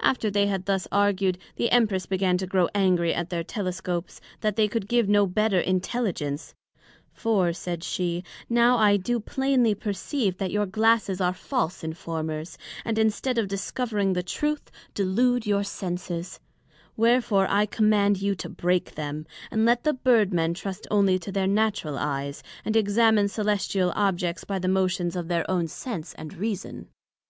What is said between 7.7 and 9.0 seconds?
she, now I